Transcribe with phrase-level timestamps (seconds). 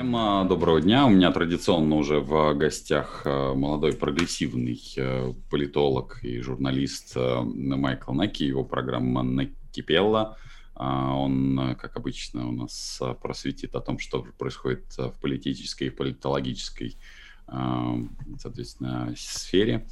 [0.00, 1.04] Всем а, доброго дня.
[1.04, 8.46] У меня традиционно уже в гостях а, молодой прогрессивный а, политолог и журналист Майкл Наки,
[8.46, 10.38] его программа «Накипелла».
[10.74, 16.96] Он, как обычно, у нас просветит о том, что происходит в политической и политологической,
[17.46, 19.86] соответственно, сфере.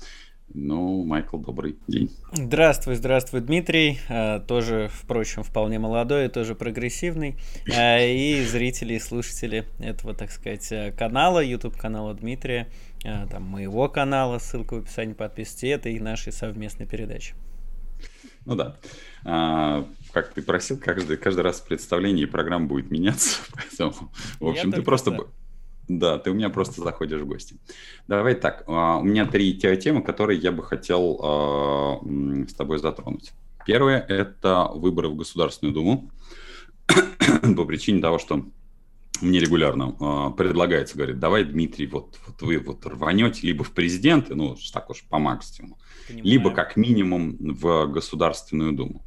[0.54, 2.10] Ну, Майкл, добрый день.
[2.32, 3.98] Здравствуй, здравствуй, Дмитрий.
[4.08, 7.36] А, тоже, впрочем, вполне молодой, тоже прогрессивный.
[7.74, 12.68] А, и зрители и слушатели этого, так сказать, э, канала, YouTube-канала Дмитрия,
[13.02, 17.34] там, моего канала, ссылка в описании, подписывайтесь, это и нашей совместной передачи.
[18.46, 18.76] Ну да.
[19.24, 23.40] А, как ты просил, каждый, каждый раз в представлении программа будет меняться.
[23.54, 25.10] Поэтому, в общем, Я ты просто...
[25.10, 25.26] За.
[25.88, 27.56] Да, ты у меня просто заходишь в гости.
[28.06, 32.00] Давай так, а, у меня три темы, которые я бы хотел а,
[32.46, 33.32] с тобой затронуть.
[33.66, 36.10] Первое– это выборы в Государственную Думу
[37.56, 38.44] по причине того, что
[39.20, 44.34] мне регулярно э, предлагается, говорит, давай, Дмитрий, вот, вот вы вот рванете либо в президенты,
[44.34, 46.24] ну, так уж по максимуму, Понимаю.
[46.24, 49.04] либо как минимум в Государственную Думу.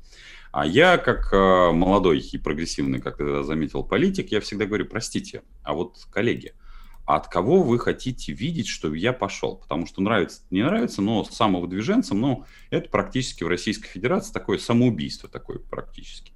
[0.52, 5.44] А я, как э, молодой и прогрессивный, как ты заметил, политик, я всегда говорю, простите,
[5.64, 6.54] а вот коллеги,
[7.16, 9.56] от кого вы хотите видеть, чтобы я пошел.
[9.56, 15.30] Потому что нравится, не нравится, но самовыдвиженцем, ну, это практически в Российской Федерации такое самоубийство
[15.30, 16.32] такое практически.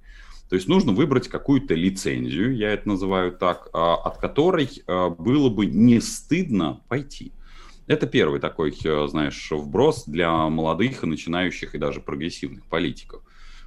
[0.48, 5.50] То есть нужно выбрать какую-то лицензию, я это называю так, а, от которой а, было
[5.50, 7.32] бы не стыдно пойти.
[7.88, 13.22] Это первый такой, э, знаешь, вброс для молодых и начинающих и даже прогрессивных политиков.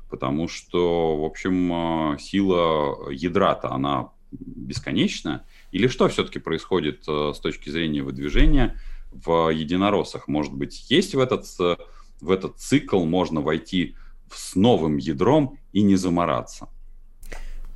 [0.10, 5.46] Потому что, в общем, а, сила ядра-то, она бесконечна.
[5.72, 8.80] Или что все-таки происходит э, с точки зрения выдвижения
[9.12, 10.28] в единороссах?
[10.28, 11.78] Может быть, есть в этот, э,
[12.22, 13.96] в этот цикл, можно войти
[14.32, 16.70] с новым ядром и не замораться?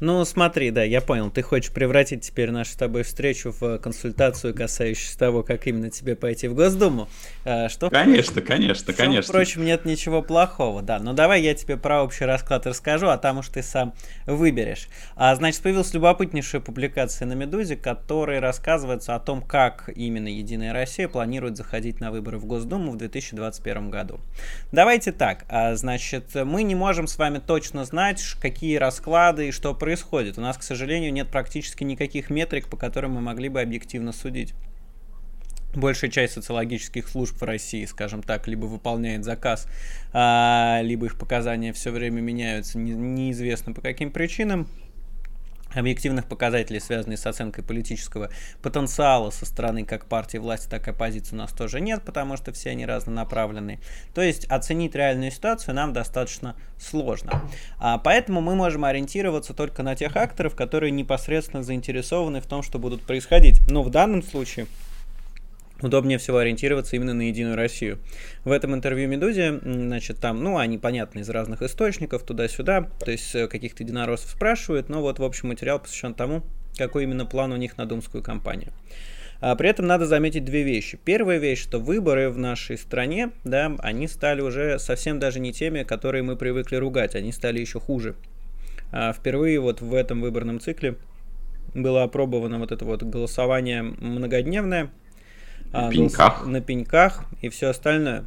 [0.04, 1.32] Ну, смотри, да, я понял.
[1.32, 6.18] Ты хочешь превратить теперь нашу с тобой встречу в консультацию, касающуюся того, как именно тебе
[6.18, 7.08] пойти в Госдуму.
[7.46, 9.32] А, что, конечно, конечно, в конечно.
[9.32, 11.00] Впрочем, нет ничего плохого, да.
[11.00, 13.94] Но давай я тебе про общий расклад расскажу, а там уж ты сам
[14.26, 14.90] выберешь.
[15.16, 21.08] А, значит, появилась любопытнейшая публикация на Медузе, которая рассказывается о том, как именно Единая Россия
[21.08, 24.20] планирует заходить на выборы в Госдуму в 2021 году.
[24.74, 25.46] Давайте так.
[25.48, 30.40] А, значит, мы не можем с вами точно знать, какие расклады и что происходит происходит.
[30.40, 34.56] У нас, к сожалению, нет практически никаких метрик, по которым мы могли бы объективно судить.
[35.76, 39.68] Большая часть социологических служб в России, скажем так, либо выполняет заказ,
[40.12, 44.68] а, либо их показания все время меняются, неизвестно по каким причинам.
[45.74, 48.30] Объективных показателей, связанных с оценкой политического
[48.62, 52.52] потенциала со стороны как партии власти, так и оппозиции у нас тоже нет, потому что
[52.52, 53.80] все они разнонаправленные.
[54.14, 57.42] То есть оценить реальную ситуацию нам достаточно сложно.
[57.80, 62.80] А поэтому мы можем ориентироваться только на тех акторов, которые непосредственно заинтересованы в том, что
[62.80, 63.60] будут происходить.
[63.68, 64.68] Но в данном случае
[65.84, 68.00] удобнее всего ориентироваться именно на Единую Россию.
[68.44, 73.36] В этом интервью Медузе, значит, там, ну, они, понятно, из разных источников, туда-сюда, то есть
[73.36, 76.44] э, каких-то единороссов спрашивают, но вот, в общем, материал посвящен тому,
[76.78, 78.72] какой именно план у них на думскую кампанию.
[79.46, 80.98] А при этом надо заметить две вещи.
[81.04, 85.84] Первая вещь, что выборы в нашей стране, да, они стали уже совсем даже не теми,
[85.84, 88.16] которые мы привыкли ругать, они стали еще хуже.
[88.94, 90.96] А впервые вот в этом выборном цикле
[91.74, 94.92] было опробовано вот это вот голосование многодневное,
[95.74, 96.46] на а, пеньках.
[96.46, 98.26] на пеньках и все остальное.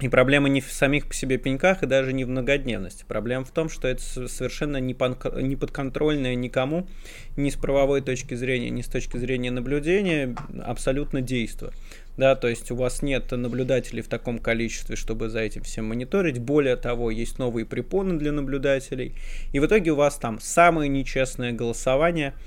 [0.00, 3.04] И проблема не в самих по себе пеньках и даже не в многодневности.
[3.06, 4.96] Проблема в том, что это совершенно не,
[5.42, 6.88] не подконтрольное никому,
[7.36, 10.34] ни с правовой точки зрения, ни с точки зрения наблюдения,
[10.64, 11.72] абсолютно действо.
[12.16, 16.38] Да, то есть у вас нет наблюдателей в таком количестве, чтобы за этим всем мониторить.
[16.38, 19.14] Более того, есть новые препоны для наблюдателей.
[19.52, 22.34] И в итоге у вас там самое нечестное голосование–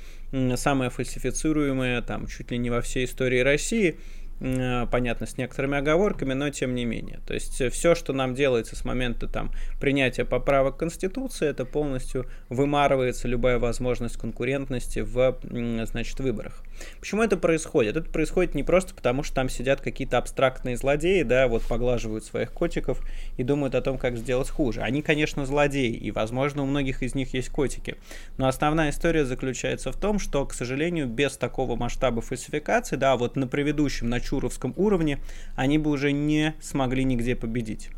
[0.56, 4.00] самое фальсифицируемое там чуть ли не во всей истории России–
[4.40, 7.20] понятно, с некоторыми оговорками, но тем не менее.
[7.26, 12.28] То есть э, все, что нам делается с момента там, принятия поправок Конституции, это полностью
[12.50, 15.40] вымарывается любая возможность конкурентности в
[15.86, 16.64] значит, выборах.
[17.00, 17.98] Почему это происходит?
[17.98, 22.51] Это происходит не просто потому, что там сидят какие-то абстрактные злодеи, да, вот поглаживают своих
[22.51, 23.04] котиков
[23.38, 24.81] и думают о том, как сделать хуже.
[24.81, 27.96] Они, конечно, злодеи, и, возможно, у многих из них есть котики.
[28.38, 33.36] Но основная история заключается в том, что, к сожалению, без такого масштаба фальсификации, да, вот
[33.36, 35.19] на предыдущем, на чуровском уровне,
[35.56, 37.90] они бы уже не смогли нигде победить.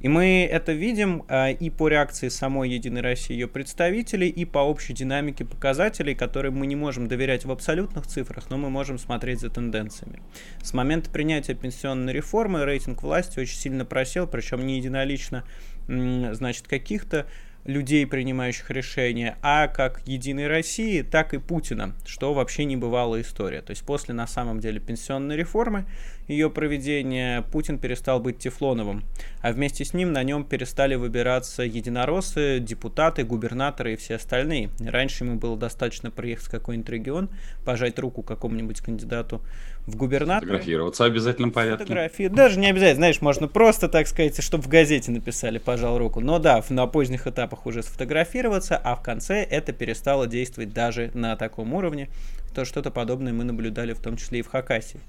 [0.00, 4.58] И мы это видим э, и по реакции самой Единой России, ее представителей, и по
[4.58, 9.40] общей динамике показателей, которые мы не можем доверять в абсолютных цифрах, но мы можем смотреть
[9.40, 10.22] за тенденциями.
[10.62, 15.44] С момента принятия пенсионной реформы рейтинг власти очень сильно просел, причем не единолично,
[15.86, 17.26] значит, каких-то
[17.64, 23.60] людей, принимающих решения, а как Единой России, так и Путина, что вообще не бывала история.
[23.60, 25.86] То есть после, на самом деле, пенсионной реформы,
[26.30, 29.04] ее проведения, Путин перестал быть Тефлоновым,
[29.42, 34.70] а вместе с ним на нем перестали выбираться единороссы, депутаты, губернаторы и все остальные.
[34.80, 37.30] Раньше ему было достаточно приехать в какой-нибудь регион,
[37.64, 39.42] пожать руку какому-нибудь кандидату
[39.86, 40.52] в губернаторы.
[40.52, 41.84] Фотографироваться в обязательном порядке.
[41.84, 42.28] Фотографии.
[42.28, 46.20] Даже не обязательно, знаешь, можно просто, так сказать, чтобы в газете написали, пожал руку.
[46.20, 51.36] Но да, на поздних этапах уже сфотографироваться, а в конце это перестало действовать даже на
[51.36, 52.08] таком уровне.
[52.54, 55.00] То что-то подобное мы наблюдали в том числе и в Хакасии.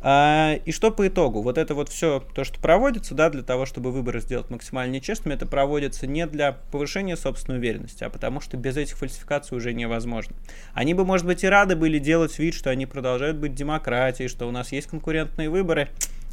[0.00, 1.42] А, и что по итогу?
[1.42, 5.34] Вот это вот все, то, что проводится, да, для того, чтобы выборы сделать максимально честными,
[5.34, 10.36] это проводится не для повышения собственной уверенности, а потому что без этих фальсификаций уже невозможно.
[10.72, 14.46] Они бы, может быть, и рады были делать вид, что они продолжают быть демократией, что
[14.46, 15.88] у нас есть конкурентные выборы.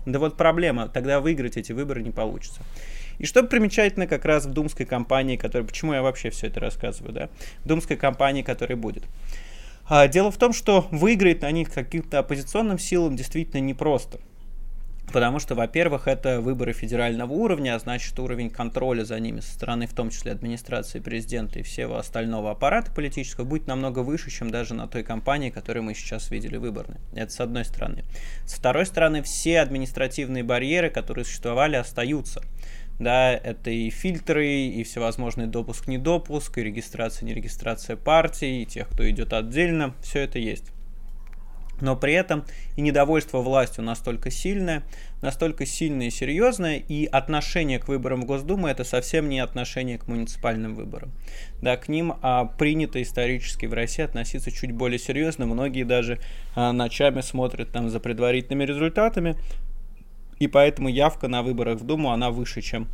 [0.05, 2.61] Да вот проблема, тогда выиграть эти выборы не получится.
[3.17, 5.67] И что примечательно как раз в думской кампании, которая...
[5.67, 7.29] Почему я вообще все это рассказываю, да?
[7.63, 9.03] В думской кампании, которая будет.
[9.87, 14.19] А, дело в том, что выиграть на них каким-то оппозиционным силам действительно непросто.
[15.13, 19.85] Потому что, во-первых, это выборы федерального уровня, а значит уровень контроля за ними со стороны,
[19.85, 24.73] в том числе администрации президента и всего остального аппарата политического, будет намного выше, чем даже
[24.73, 26.97] на той кампании, которую мы сейчас видели выборной.
[27.13, 28.03] Это с одной стороны.
[28.45, 32.41] С второй стороны, все административные барьеры, которые существовали, остаются
[32.99, 39.33] да, это и фильтры, и всевозможный допуск-недопуск, и регистрация, нерегистрация партий, и тех, кто идет
[39.33, 40.71] отдельно, все это есть.
[41.81, 42.45] Но при этом
[42.77, 44.83] и недовольство властью настолько сильное,
[45.21, 50.07] настолько сильное и серьезное, и отношение к выборам в Госдуму это совсем не отношение к
[50.07, 51.11] муниципальным выборам.
[51.61, 55.45] Да, к ним а, принято исторически в России относиться чуть более серьезно.
[55.45, 56.19] Многие даже
[56.55, 59.35] а, ночами смотрят там за предварительными результатами,
[60.39, 62.87] и поэтому явка на выборах в Думу, она выше, чем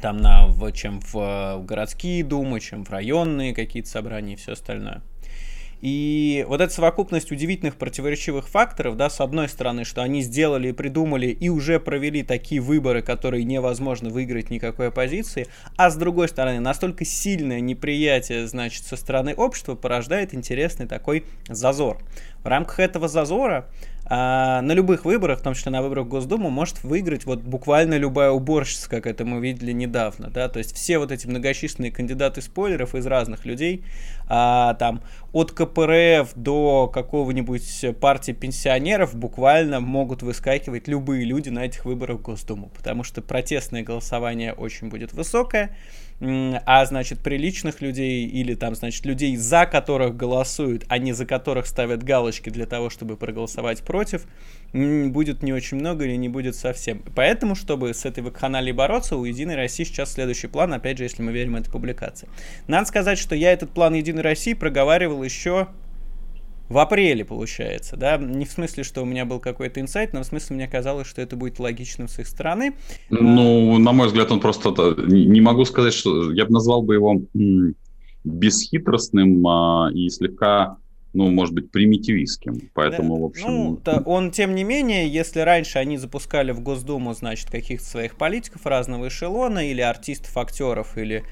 [0.00, 4.52] там на, в, чем в, в городские думы, чем в районные какие-то собрания и все
[4.52, 5.02] остальное.
[5.84, 10.72] И вот эта совокупность удивительных противоречивых факторов, да, с одной стороны, что они сделали и
[10.72, 15.46] придумали и уже провели такие выборы, которые невозможно выиграть никакой оппозиции,
[15.76, 21.98] а с другой стороны, настолько сильное неприятие, значит, со стороны общества порождает интересный такой зазор.
[22.42, 23.68] В рамках этого зазора
[24.06, 27.96] а, на любых выборах, в том числе на выборах в Госдуму, может выиграть вот буквально
[27.96, 32.42] любая уборщица, как это мы видели недавно, да, то есть все вот эти многочисленные кандидаты
[32.42, 33.84] спойлеров из разных людей,
[34.28, 35.02] а, там
[35.32, 42.22] от КПРФ до какого-нибудь партии пенсионеров буквально могут выскакивать любые люди на этих выборах в
[42.22, 45.76] Госдуму, потому что протестное голосование очень будет высокое,
[46.20, 51.66] а значит приличных людей или там значит людей за которых голосуют, а не за которых
[51.66, 54.26] ставят галочки для того, чтобы проголосовать против,
[54.72, 57.02] будет не очень много или не будет совсем.
[57.14, 61.22] Поэтому, чтобы с этой вакханалией бороться, у Единой России сейчас следующий план, опять же, если
[61.22, 62.28] мы верим этой публикации.
[62.68, 65.68] Надо сказать, что я этот план Единой России проговаривал еще
[66.68, 70.26] в апреле, получается, да, не в смысле, что у меня был какой-то инсайт, но в
[70.26, 72.74] смысле мне казалось, что это будет логичным с их стороны.
[73.10, 74.70] Ну, на мой взгляд, он просто,
[75.06, 77.20] не могу сказать, что, я бы назвал бы его
[78.24, 80.78] бесхитростным а, и слегка
[81.14, 82.70] ну, может быть, примитивистским.
[82.74, 83.22] Поэтому, да.
[83.22, 83.46] в общем...
[83.46, 88.16] Ну, то он, тем не менее, если раньше они запускали в Госдуму, значит, каких-то своих
[88.16, 91.22] политиков разного эшелона, или артистов, актеров, или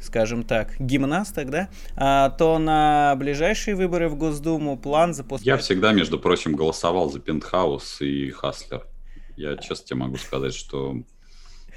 [0.00, 5.46] скажем так, гимнасток, да, а, то на ближайшие выборы в Госдуму план запускать...
[5.46, 8.86] Я всегда, между прочим, голосовал за Пентхаус и Хаслер.
[9.36, 10.96] Я честно тебе могу сказать, что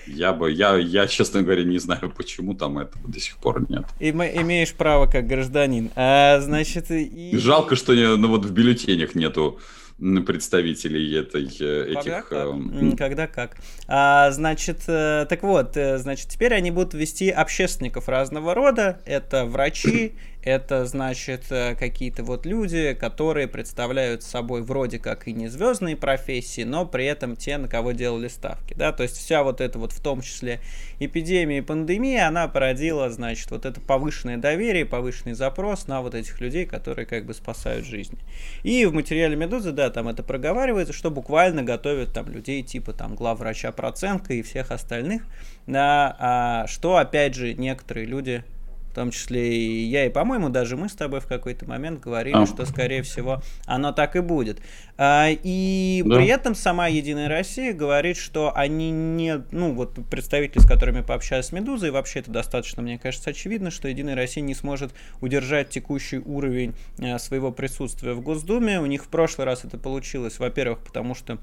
[0.07, 3.85] я бы, я, я, честно говоря, не знаю, почему там этого до сих пор нет.
[3.99, 5.91] И имеешь право как гражданин.
[5.95, 7.37] А, значит, и...
[7.37, 9.59] Жалко, что ну, вот в бюллетенях нету
[9.99, 12.03] представителей этой, э, этих...
[12.03, 12.31] Когда как.
[12.31, 13.57] Э, Когда как.
[13.87, 19.01] А, значит, э, так вот, значит, теперь они будут вести общественников разного рода.
[19.05, 25.97] Это врачи, это, значит, какие-то вот люди, которые представляют собой вроде как и не звездные
[25.97, 29.77] профессии, но при этом те, на кого делали ставки, да, то есть вся вот эта
[29.77, 30.59] вот в том числе
[30.99, 36.39] эпидемия и пандемия, она породила, значит, вот это повышенное доверие, повышенный запрос на вот этих
[36.39, 38.17] людей, которые как бы спасают жизни.
[38.63, 43.15] И в материале Медузы, да, там это проговаривается, что буквально готовят там людей типа там
[43.15, 45.23] главврача Проценко и всех остальных,
[45.67, 48.43] да, а, что опять же некоторые люди
[48.89, 52.35] в том числе и я, и, по-моему, даже мы с тобой в какой-то момент говорили,
[52.35, 52.45] а.
[52.45, 54.59] что, скорее всего, оно так и будет.
[54.97, 56.15] А, и да.
[56.15, 59.43] при этом сама Единая Россия говорит, что они не...
[59.51, 63.87] Ну, вот представители, с которыми пообщались с Медузой, вообще это достаточно, мне кажется, очевидно, что
[63.87, 68.81] Единая Россия не сможет удержать текущий уровень а, своего присутствия в Госдуме.
[68.81, 71.37] У них в прошлый раз это получилось, во-первых, потому что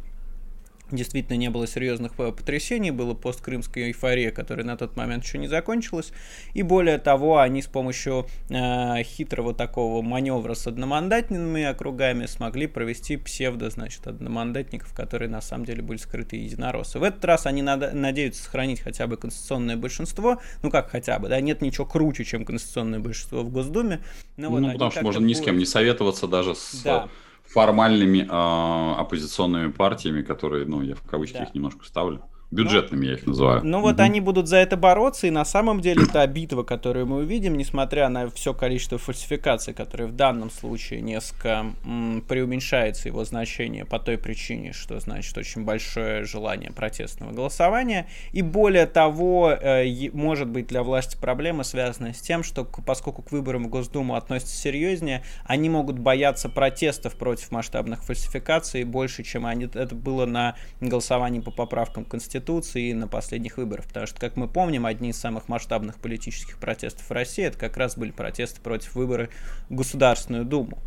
[0.90, 6.12] действительно не было серьезных потрясений, было посткрымская эйфория, которая на тот момент еще не закончилась,
[6.55, 13.16] и более того, они с помощью э, хитрого такого маневра с одномандатными округами смогли провести
[13.16, 16.99] псевдо, значит, одномандатников, которые на самом деле были скрытые единороссы.
[16.99, 21.28] В этот раз они надо, надеются сохранить хотя бы конституционное большинство, ну как хотя бы,
[21.28, 24.00] да, нет ничего круче, чем конституционное большинство в Госдуме.
[24.37, 26.83] Но ну, вот потому что можно ни с кем не советоваться даже с...
[26.83, 27.09] Да
[27.49, 31.45] формальными э, оппозиционными партиями, которые, ну, я в кавычки да.
[31.45, 32.25] их немножко ставлю.
[32.53, 33.61] Бюджетными ну, я их называю.
[33.65, 37.17] Ну вот они будут за это бороться, и на самом деле та битва, которую мы
[37.19, 43.85] увидим, несмотря на все количество фальсификаций, которые в данном случае несколько м, преуменьшается его значение
[43.85, 50.49] по той причине, что значит очень большое желание протестного голосования, и более того, э, может
[50.49, 55.25] быть для власти проблема связана с тем, что поскольку к выборам в Госдуму относятся серьезнее,
[55.45, 61.50] они могут бояться протестов против масштабных фальсификаций больше, чем они, это было на голосовании по
[61.50, 63.87] поправкам Конституции Конституции и на последних выборах.
[63.87, 67.76] Потому что, как мы помним, одни из самых масштабных политических протестов в России это как
[67.76, 69.31] раз были протесты против выборов
[69.69, 70.78] в Государственную Думу.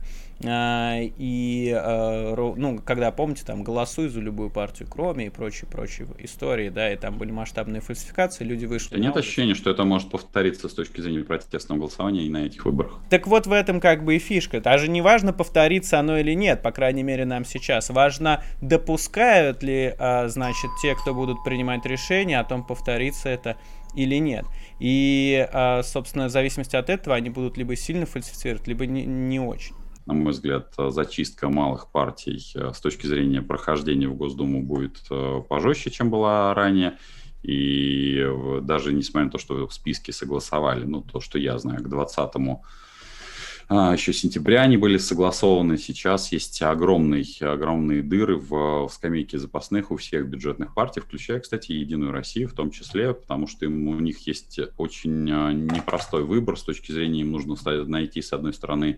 [0.46, 6.69] А, и, а, ну, когда, помните, там, голосуй за любую партию, кроме и прочие-прочие истории,
[6.69, 8.96] да, и там были масштабные фальсификации, люди вышли...
[8.96, 12.63] Да нет ощущения, что это может повториться с точки зрения протестного голосования и на этих
[12.65, 13.00] выборах?
[13.10, 14.62] Так вот в этом как бы и фишка.
[14.62, 17.89] Даже не важно, повторится оно или нет, по крайней мере, нам сейчас.
[17.89, 23.58] Важно, допускают ли, а, значит, те, кто будут принимать решения о том, повторится это
[23.96, 24.46] или нет.
[24.79, 25.48] И,
[25.84, 29.74] собственно, в зависимости от этого они будут либо сильно фальсифицировать, либо не, не очень
[30.10, 35.42] на мой взгляд, зачистка малых партий э, с точки зрения прохождения в Госдуму будет э,
[35.48, 36.98] пожестче, чем была ранее.
[37.44, 38.25] И
[38.63, 42.32] даже несмотря на то, что в списке согласовали, ну, то, что я знаю, к 20
[43.72, 45.78] а, еще сентября они были согласованы.
[45.78, 51.74] Сейчас есть огромные, огромные дыры в, в скамейке запасных у всех бюджетных партий, включая, кстати,
[51.74, 56.58] Единую Россию в том числе, потому что им, у них есть очень э, непростой выбор
[56.58, 58.98] с точки зрения, им нужно найти, с одной стороны,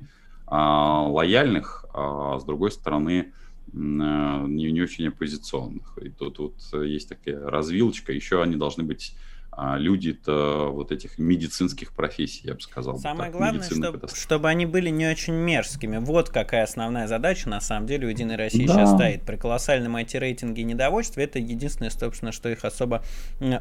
[0.51, 3.34] лояльных, а с другой стороны
[3.74, 5.98] не, не очень оппозиционных.
[6.01, 8.12] И тут вот есть такая развилочка.
[8.12, 12.98] Еще они должны быть а люди-то вот этих медицинских профессий, я бы сказал.
[12.98, 15.98] Самое так, главное, чтобы, чтобы они были не очень мерзкими.
[15.98, 18.74] Вот какая основная задача, на самом деле, у Единой России да.
[18.74, 19.24] сейчас стоит.
[19.24, 23.03] При колоссальном IT-рейтинге и недовольстве это единственное, собственно, что их особо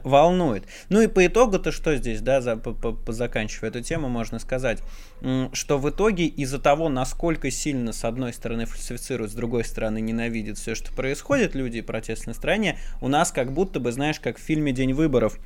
[0.04, 0.64] волнует.
[0.88, 4.82] Ну и по итогу-то что здесь, да, за, по, по, заканчивая эту тему, можно сказать,
[5.52, 10.56] что в итоге из-за того, насколько сильно с одной стороны фальсифицируют, с другой стороны ненавидят
[10.56, 14.40] все, что происходит, люди и протестные настроения, у нас как будто бы, знаешь, как в
[14.40, 15.38] фильме «День выборов»,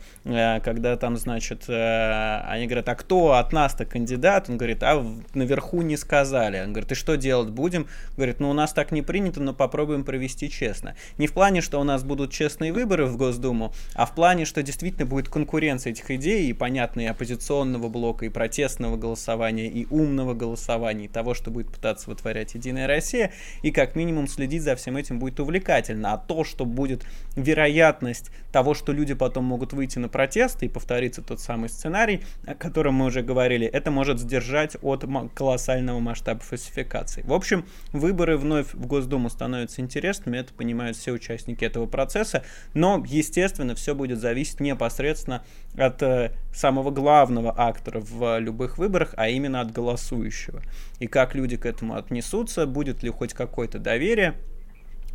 [0.62, 4.48] когда там, значит, э, они говорят, а кто от нас-то кандидат?
[4.48, 6.60] Он говорит, а наверху не сказали.
[6.60, 7.86] Он говорит, и что делать будем?
[8.16, 10.96] Говорит, ну у нас так не принято, но попробуем провести честно.
[11.18, 14.62] Не в плане, что у нас будут честные выборы в Госдуму, а в плане, что
[14.62, 20.34] действительно будет конкуренция этих идей, и понятно, и оппозиционного блока, и протестного голосования, и умного
[20.34, 24.96] голосования, и того, что будет пытаться вытворять Единая Россия, и как минимум следить за всем
[24.96, 26.12] этим будет увлекательно.
[26.12, 27.04] А то, что будет
[27.36, 32.54] вероятность того, что люди потом могут выйти на протесты и повторится тот самый сценарий, о
[32.54, 35.04] котором мы уже говорили, это может сдержать от
[35.35, 37.21] колоссального масштаба фальсификации.
[37.26, 43.04] В общем, выборы вновь в Госдуму становятся интересными, это понимают все участники этого процесса, но,
[43.07, 45.45] естественно, все будет зависеть непосредственно
[45.76, 50.62] от э, самого главного актора в любых выборах, а именно от голосующего.
[51.00, 54.37] И как люди к этому отнесутся, будет ли хоть какое-то доверие,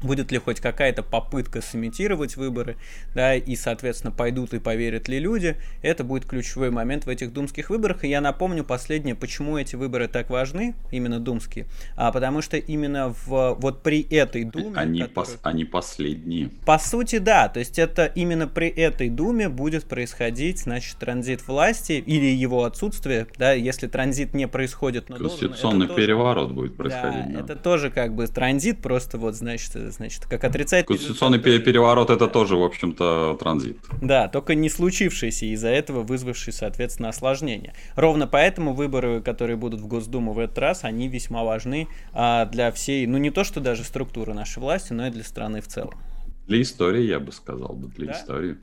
[0.01, 2.77] будет ли хоть какая-то попытка сымитировать выборы,
[3.13, 7.69] да, и, соответственно, пойдут и поверят ли люди, это будет ключевой момент в этих думских
[7.69, 8.03] выборах.
[8.03, 13.13] И я напомню последнее, почему эти выборы так важны, именно думские, а потому что именно
[13.25, 14.73] в, вот при этой думе...
[14.75, 15.25] Они, которая...
[15.25, 16.49] пос, они последние.
[16.65, 21.93] По сути, да, то есть это именно при этой думе будет происходить, значит, транзит власти
[21.93, 27.33] или его отсутствие, да, если транзит не происходит, но Конституционный должен, переворот тоже, будет происходить.
[27.33, 30.85] Да, да, это тоже как бы транзит, просто вот, значит, значит, как отрицать...
[30.85, 33.77] Конституционный переворот это тоже, в общем-то, транзит.
[34.01, 37.73] Да, только не случившийся, из-за этого вызвавший, соответственно, осложнения.
[37.95, 42.71] Ровно поэтому выборы, которые будут в Госдуму в этот раз, они весьма важны а, для
[42.71, 45.93] всей, ну не то, что даже структуры нашей власти, но и для страны в целом.
[46.47, 48.13] Для истории, я бы сказал, для да?
[48.13, 48.57] истории.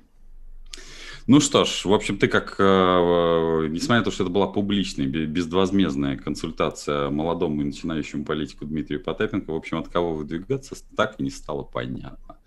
[1.27, 4.47] Ну что ж, в общем, ты как, э, э, несмотря на то, что это была
[4.47, 11.17] публичная, безвозмездная консультация молодому и начинающему политику Дмитрию Потапенко, в общем, от кого выдвигаться, так
[11.19, 12.39] и не стало понятно.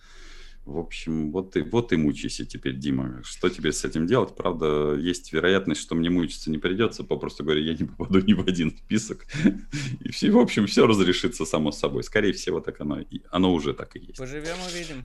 [0.64, 3.22] В общем, вот ты, вот ты мучайся теперь, Дима.
[3.24, 4.36] Что тебе с этим делать?
[4.36, 7.04] Правда, есть вероятность, что мне мучиться не придется.
[7.04, 9.26] Попросту говоря, я не попаду ни в один список.
[10.00, 12.04] И все, в общем, все разрешится само собой.
[12.04, 13.00] Скорее всего, так оно,
[13.32, 14.18] оно уже так и есть.
[14.20, 15.04] Поживем, увидим.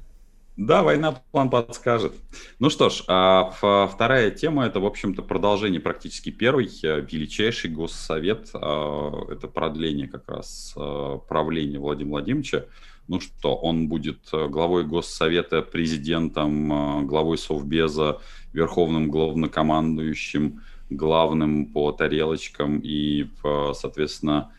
[0.56, 2.14] Да, война план подскажет.
[2.60, 3.50] Ну что ж, а
[3.92, 6.70] вторая тема– это, в общем-то, продолжение практически первой.
[6.84, 12.66] Э, величайший госсовет а,– это продление как раз э, правления Владимира Владимировича.
[13.08, 18.20] Ну что, он будет э, главой Госсовета, президентом, главой Совбеза,
[18.52, 23.26] верховным главнокомандующим, главным по тарелочкам и,
[23.72, 24.52] соответственно,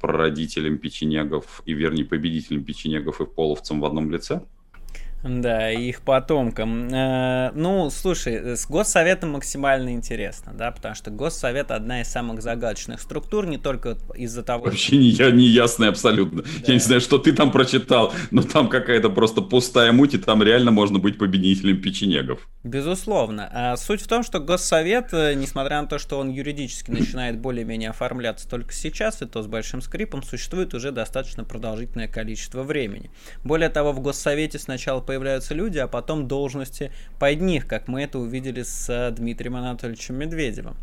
[0.00, 4.40] прародителем печенегов и, вернее, победителем печенегов и половцам в одном лице–
[5.24, 6.88] да, их потомкам.
[6.92, 13.00] Э, ну, слушай, с Госсоветом максимально интересно, да, потому что Госсовет одна из самых загадочных
[13.00, 14.66] структур, не только из-за того...
[14.66, 16.42] Вообще не, я, не ясно абсолютно.
[16.42, 16.48] Да.
[16.66, 20.42] Я не знаю, что ты там прочитал, но там какая-то просто пустая муть, и там
[20.42, 22.46] реально можно быть победителем печенегов.
[22.62, 23.48] Безусловно.
[23.50, 27.90] А суть в том, что Госсовет, э, несмотря на то, что он юридически начинает более-менее
[27.90, 33.10] оформляться только сейчас, и то с большим скрипом, существует уже достаточно продолжительное количество времени.
[33.42, 36.90] Более того, в Госсовете сначала появляются люди, а потом должности
[37.20, 40.76] под них, как мы это увидели с э, Дмитрием Анатольевичем Медведевым.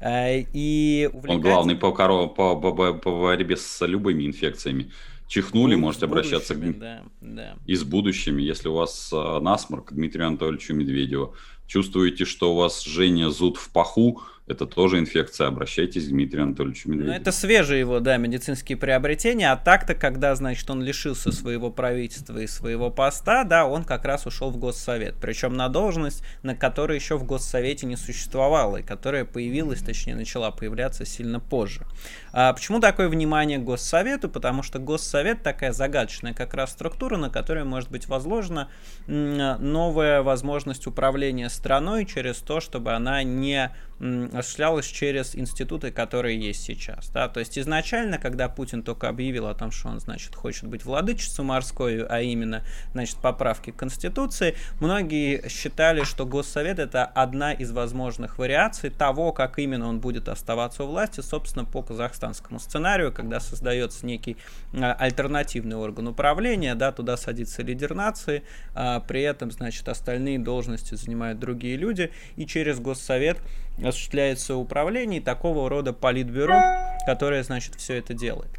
[0.00, 1.36] Э, и увлекать...
[1.36, 4.92] Он главный по, по, по, по, по борьбе с любыми инфекциями.
[5.26, 6.78] Чихнули, ну, можете обращаться к...
[6.78, 7.56] да, да.
[7.66, 8.42] и с будущими.
[8.42, 11.34] Если у вас э, насморк к Дмитрию Анатольевичу Медведеву,
[11.66, 14.22] чувствуете, что у вас жжение, зуд в паху,
[14.52, 17.12] это тоже инфекция, обращайтесь к Дмитрию Анатольевичу Медведеву.
[17.12, 22.38] Ну, это свежие его, да, медицинские приобретения, а так-то, когда, значит, он лишился своего правительства
[22.38, 26.96] и своего поста, да, он как раз ушел в Госсовет, причем на должность, на которой
[26.96, 31.86] еще в Госсовете не существовало, и которая появилась, точнее, начала появляться сильно позже.
[32.32, 34.28] А почему такое внимание к Госсовету?
[34.28, 38.68] Потому что Госсовет такая загадочная как раз структура, на которой может быть возложена
[39.06, 47.08] новая возможность управления страной через то, чтобы она не осуществлялось через институты, которые есть сейчас.
[47.10, 47.28] Да?
[47.28, 51.44] То есть изначально, когда Путин только объявил о том, что он, значит, хочет быть владычицей
[51.44, 58.38] морской, а именно, значит, поправки к Конституции, многие считали, что Госсовет это одна из возможных
[58.38, 64.04] вариаций того, как именно он будет оставаться у власти, собственно, по казахстанскому сценарию, когда создается
[64.04, 64.36] некий
[64.74, 68.42] а, альтернативный орган управления, да, туда садится лидер нации,
[68.74, 73.38] а при этом, значит, остальные должности занимают другие люди, и через Госсовет
[73.84, 76.60] осуществляется управление такого рода политбюро,
[77.06, 78.50] которое, значит, все это делает.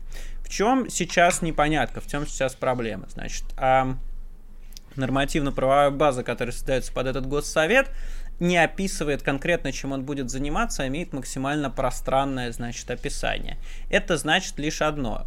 [0.44, 3.08] В чем сейчас непонятка, в чем сейчас проблема?
[3.10, 3.98] Значит, а
[4.96, 7.90] нормативно-правовая база, которая создается под этот госсовет,
[8.40, 13.58] не описывает конкретно, чем он будет заниматься, а имеет максимально пространное, значит, описание.
[13.90, 15.24] Это значит лишь одно.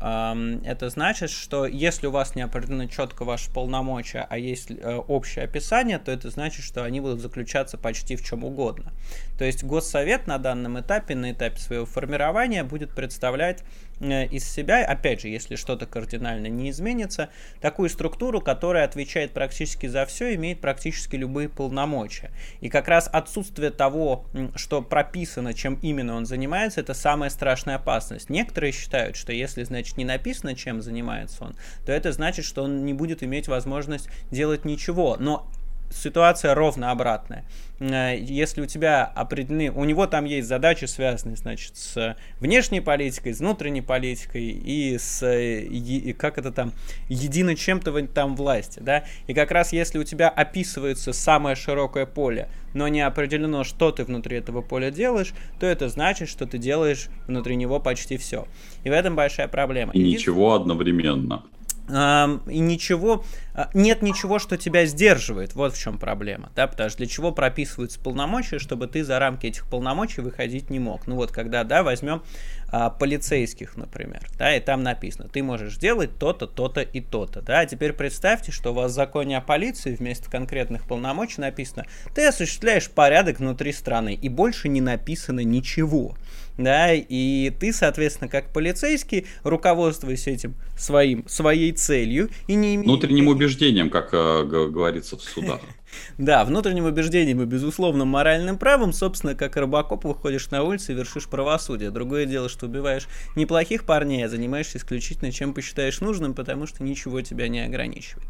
[0.64, 5.44] Это значит, что если у вас не определены четко ваши полномочия, а есть э, общее
[5.44, 8.92] описание, то это значит, что они будут заключаться почти в чем угодно.
[9.38, 13.62] То есть Госсовет на данном этапе, на этапе своего формирования, будет представлять
[14.00, 17.30] из себя, опять же, если что-то кардинально не изменится,
[17.61, 22.30] такую структуру, которая отвечает практически за все, имеет практически любые полномочия.
[22.61, 28.28] И как раз отсутствие того, что прописано, чем именно он занимается, это самая страшная опасность.
[28.28, 32.85] Некоторые считают, что если, значит, не написано, чем занимается он, то это значит, что он
[32.85, 35.16] не будет иметь возможность делать ничего.
[35.18, 35.50] Но
[35.90, 37.44] ситуация ровно обратная.
[37.79, 43.35] Э, если у тебя определены, у него там есть задачи, связанные, значит, с внешней политикой,
[43.35, 46.72] с внутренней политикой и с, и, как это там,
[47.09, 52.49] едино чем-то там власти, да, и как раз если у тебя описывается самое широкое поле,
[52.75, 57.09] но не определено, что ты внутри этого поля делаешь, то это значит, что ты делаешь
[57.27, 58.46] внутри него почти все.
[58.85, 59.92] И в этом большая проблема.
[59.92, 61.44] И ничего одновременно
[61.88, 65.55] и ничего, а, нет ничего, что тебя сдерживает.
[65.55, 69.46] Вот в чем проблема, да, потому что для чего прописываются полномочия, чтобы ты за рамки
[69.46, 71.07] этих полномочий выходить не мог.
[71.07, 72.22] Ну вот, когда, да, возьмем
[72.68, 77.61] а, полицейских, например, да, и там написано, ты можешь делать то-то, то-то и то-то, да,
[77.61, 82.27] а теперь представьте, что у вас в законе о полиции вместо конкретных полномочий написано, ты
[82.27, 86.16] осуществляешь порядок внутри страны, и больше не написано ничего
[86.59, 92.84] да, и ты, соответственно, как полицейский, руководствуясь этим своим, своей целью и не имея...
[92.84, 95.60] Внутренним убеждением, как э, говорится в судах.
[96.18, 101.28] Да, внутренним убеждением и, безусловно, моральным правом, собственно, как рыбакоп выходишь на улицу и вершишь
[101.28, 101.90] правосудие.
[101.90, 107.20] Другое дело, что убиваешь неплохих парней, а занимаешься исключительно чем посчитаешь нужным, потому что ничего
[107.20, 108.26] тебя не ограничивает.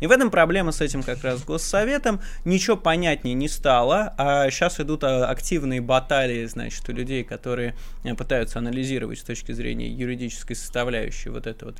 [0.00, 2.20] И в этом проблема с этим как раз госсоветом.
[2.44, 8.14] Ничего понятнее не стало, а сейчас идут а, активные баталии, значит, у людей, которые э,
[8.14, 11.76] пытаются анализировать с точки зрения юридической составляющей вот это вот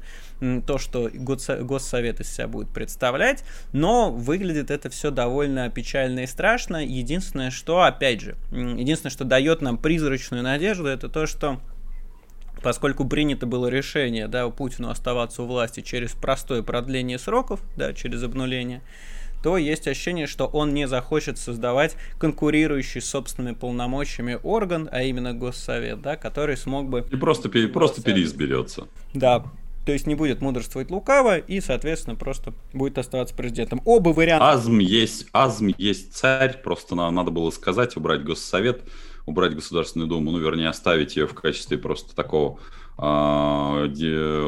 [0.67, 6.85] то, что госсовет из себя будет представлять, но выглядит это все довольно печально и страшно.
[6.85, 11.61] Единственное, что, опять же, единственное, что дает нам призрачную надежду, это то, что
[12.63, 18.23] поскольку принято было решение, да, Путину оставаться у власти через простое продление сроков, да, через
[18.23, 18.83] обнуление,
[19.43, 25.35] то есть ощущение, что он не захочет создавать конкурирующий с собственными полномочиями орган, а именно
[25.35, 27.07] Госсовет, да, который смог бы...
[27.11, 28.89] И просто, просто переизберется.
[29.15, 29.45] Да,
[29.87, 33.81] то есть не будет мудрствовать лукаво и, соответственно, просто будет оставаться президентом.
[33.85, 34.51] Оба варианта.
[34.51, 38.83] Азм есть, азм есть царь, просто надо было сказать, убрать Госсовет,
[39.27, 42.59] убрать Государственную Думу, ну, вернее, оставить ее в качестве просто такого
[42.99, 43.87] а,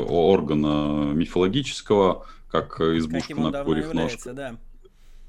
[0.09, 4.35] органа мифологического, как избушка на курьих ножках.
[4.35, 4.57] Да.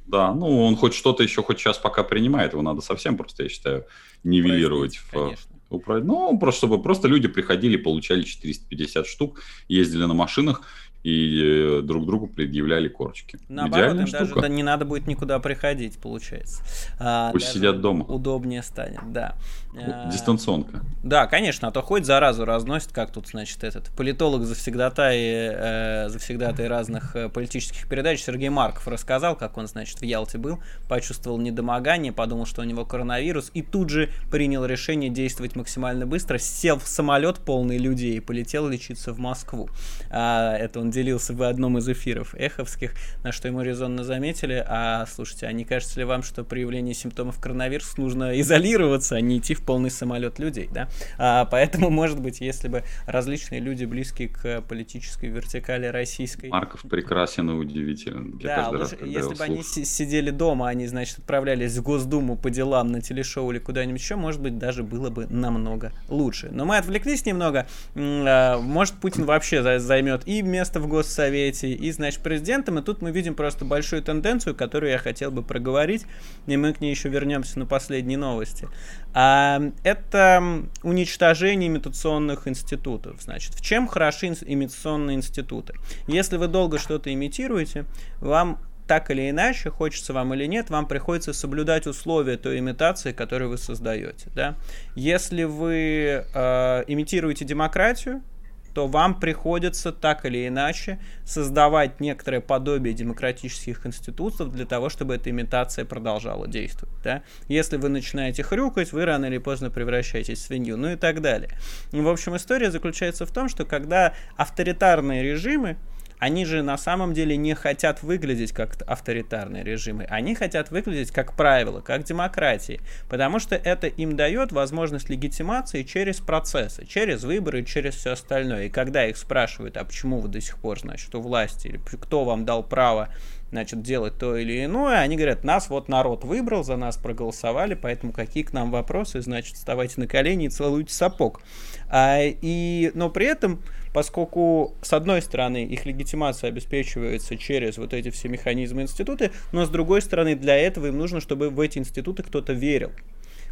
[0.08, 3.50] да, ну он хоть что-то еще хоть сейчас пока принимает, его надо совсем просто, я
[3.50, 3.86] считаю,
[4.24, 4.98] нивелировать.
[4.98, 5.49] в, конечно.
[5.70, 10.64] Ну, просто чтобы просто люди приходили, получали 450 штук, ездили на машинах,
[11.04, 13.40] и э, друг другу предъявляли корочки.
[13.48, 14.42] Наоборот, им штука.
[14.42, 16.62] даже не надо будет никуда приходить, получается.
[17.00, 18.04] А, Пусть сидят дома.
[18.06, 19.36] Удобнее станет, да.
[19.76, 20.82] А, дистанционка.
[21.04, 26.68] Да, конечно, а то хоть заразу разносит, как тут, значит, этот политолог завсегдатай, э, завсегдатай
[26.68, 32.12] разных э, политических передач Сергей Марков рассказал, как он, значит, в Ялте был, почувствовал недомогание,
[32.12, 36.88] подумал, что у него коронавирус, и тут же принял решение действовать максимально быстро, сел в
[36.88, 39.70] самолет полный людей и полетел лечиться в Москву.
[40.10, 45.06] А, это он делился в одном из эфиров эховских, на что ему резонно заметили, а
[45.06, 49.38] слушайте, а не кажется ли вам, что при явлении симптомов коронавируса нужно изолироваться, а не
[49.38, 50.90] идти в полный самолет людей, да?
[51.18, 56.50] А, поэтому, может быть, если бы различные люди, близкие к политической вертикали российской...
[56.50, 58.40] Марков прекрасен и удивителен.
[58.42, 62.50] Я да, лучше, раз, если бы они сидели дома, они, значит, отправлялись в Госдуму по
[62.50, 66.50] делам на телешоу или куда-нибудь еще, может быть, даже было бы намного лучше.
[66.52, 67.68] Но мы отвлеклись немного.
[67.96, 72.80] А, может, Путин вообще займет и место в Госсовете, и, значит, президентом.
[72.80, 76.06] И тут мы видим просто большую тенденцию, которую я хотел бы проговорить,
[76.48, 78.68] и мы к ней еще вернемся на последние новости.
[79.14, 79.49] А,
[79.84, 83.22] это уничтожение имитационных институтов.
[83.22, 85.74] Значит, в чем хороши имитационные институты?
[86.08, 87.86] Если вы долго что-то имитируете,
[88.20, 88.60] вам
[88.90, 93.60] так или иначе, хочется вам или нет, вам приходится соблюдать условия той имитации, которую вы
[93.60, 94.32] создаете.
[94.34, 94.58] Да?
[94.96, 98.24] Если вы э, имитируете демократию,
[98.74, 105.30] то вам приходится так или иначе создавать некоторое подобие демократических институтов для того, чтобы эта
[105.30, 106.96] имитация продолжала действовать.
[107.04, 107.24] Да?
[107.48, 111.52] Если вы начинаете хрюкать, вы рано или поздно превращаетесь в свинью, ну и так далее.
[111.92, 115.78] В общем, история заключается в том, что когда авторитарные режимы
[116.20, 121.34] они же на самом деле не хотят выглядеть как авторитарные режимы, они хотят выглядеть как
[121.34, 127.96] правило, как демократии, потому что это им дает возможность легитимации через процессы, через выборы, через
[127.96, 128.66] все остальное.
[128.66, 132.26] И когда их спрашивают, а почему вы до сих пор, значит, у власти, или кто
[132.26, 133.10] вам дал право
[133.52, 138.12] значит, делать то или иное, они говорят, нас вот народ выбрал, за нас проголосовали, поэтому
[138.12, 141.42] какие к нам вопросы, значит, вставайте на колени и целуйте сапог.
[141.90, 143.62] А, и, но при этом
[143.94, 149.70] поскольку, с одной стороны, их легитимация обеспечивается через вот эти все механизмы институты, но с
[149.70, 152.92] другой стороны, для этого им нужно, чтобы в эти институты кто-то верил.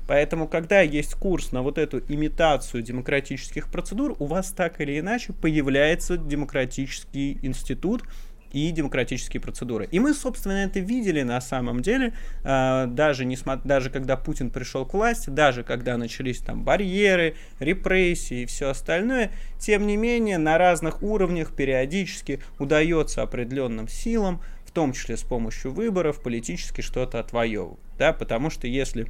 [0.07, 5.33] Поэтому, когда есть курс на вот эту имитацию демократических процедур, у вас так или иначе
[5.33, 8.03] появляется демократический институт,
[8.51, 9.87] и демократические процедуры.
[9.91, 14.85] И мы, собственно, это видели на самом деле, э, даже, несмотря, даже когда Путин пришел
[14.85, 20.57] к власти, даже когда начались там барьеры, репрессии и все остальное, тем не менее на
[20.57, 27.79] разных уровнях периодически удается определенным силам, в том числе с помощью выборов, политически что-то отвоевывать.
[27.97, 28.13] Да?
[28.13, 29.07] Потому что если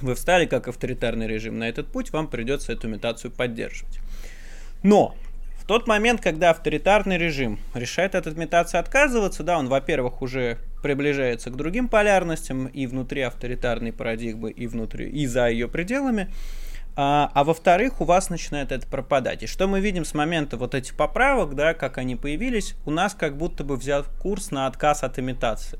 [0.00, 4.00] вы встали как авторитарный режим на этот путь, вам придется эту имитацию поддерживать.
[4.82, 5.14] Но
[5.62, 11.50] в тот момент, когда авторитарный режим решает от имитации отказываться, да, он, во-первых, уже приближается
[11.50, 16.32] к другим полярностям и внутри авторитарной парадигмы, и внутри, и за ее пределами,
[16.96, 19.44] а, а во-вторых, у вас начинает это пропадать.
[19.44, 23.14] И что мы видим с момента вот этих поправок, да, как они появились, у нас
[23.14, 25.78] как будто бы взят курс на отказ от имитации.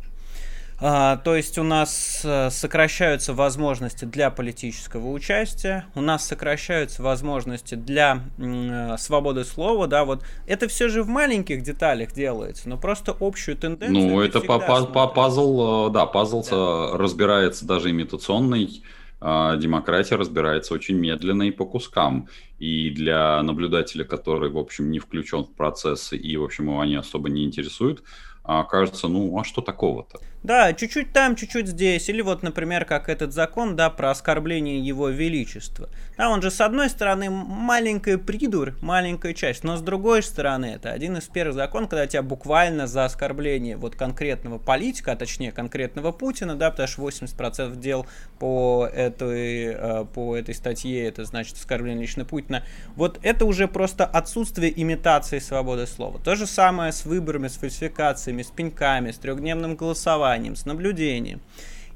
[0.85, 7.77] А, то есть у нас э, сокращаются возможности для политического участия, у нас сокращаются возможности
[7.77, 13.17] для э, свободы слова, да, вот это все же в маленьких деталях делается, но просто
[13.21, 14.09] общую тенденцию.
[14.09, 16.99] Ну, это по, по, по пазл, э, да, пазл да.
[16.99, 18.83] разбирается даже имитационный
[19.25, 22.27] а, демократия разбирается очень медленно и по кускам.
[22.59, 26.97] И для наблюдателя, который, в общем, не включен в процессы и, в общем, его они
[26.97, 28.03] особо не интересуют,
[28.43, 30.19] а кажется, ну, а что такого-то?
[30.43, 32.09] Да, чуть-чуть там, чуть-чуть здесь.
[32.09, 35.89] Или вот, например, как этот закон, да, про оскорбление его величества.
[36.17, 40.91] Да, он же, с одной стороны, маленькая придурь, маленькая часть, но с другой стороны, это
[40.91, 46.11] один из первых законов, когда тебя буквально за оскорбление вот конкретного политика, а точнее конкретного
[46.11, 48.07] Путина, да, потому что 80% дел
[48.39, 52.65] по этой, э, по этой статье, это значит оскорбление лично Путина,
[52.97, 56.19] вот это уже просто отсутствие имитации свободы слова.
[56.19, 61.41] То же самое с выборами, с фальсификацией петициями, с пеньками, с трехдневным голосованием, с наблюдением.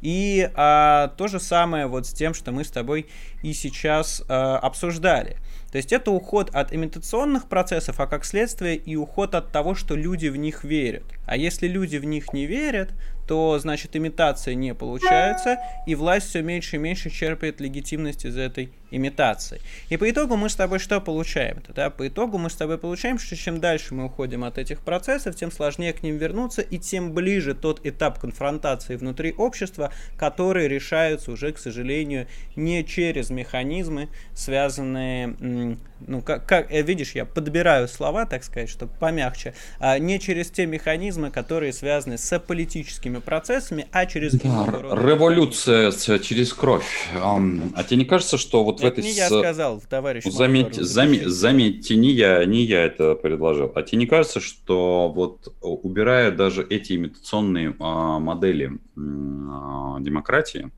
[0.02, 3.06] И а, то же самое вот с тем, что мы с тобой
[3.42, 5.38] и сейчас а, обсуждали.
[5.72, 9.94] То есть это уход от имитационных процессов, а как следствие и уход от того, что
[9.94, 11.04] люди в них верят.
[11.26, 12.90] А если люди в них не верят,
[13.26, 18.72] то, значит, имитация не получается, и власть все меньше и меньше черпает легитимность из этой
[18.90, 19.60] имитации.
[19.88, 21.62] И по итогу мы с тобой что получаем?
[21.74, 21.90] да?
[21.90, 25.50] По итогу мы с тобой получаем, что чем дальше мы уходим от этих процессов, тем
[25.50, 31.52] сложнее к ним вернуться, и тем ближе тот этап конфронтации внутри общества, который решается уже,
[31.52, 38.44] к сожалению, не через механизмы, связанные, ну, как, как э, видишь, я подбираю слова, так
[38.44, 44.32] сказать, чтобы помягче, а не через те механизмы, которые связаны с политическими процессами, а через...
[44.32, 47.08] Да, революция через кровь.
[47.14, 49.04] А тебе не кажется, что вот это в этой...
[49.04, 53.72] не я сказал, товарищ Заметь, заметь, заметьте, не я, не я это предложил.
[53.74, 60.70] А тебе не кажется, что вот убирая даже эти имитационные а, модели а, демократии,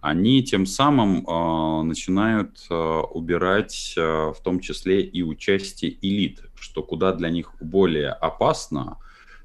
[0.00, 6.82] они тем самым э, начинают э, убирать э, в том числе и участие элит, что
[6.82, 8.98] куда для них более опасно,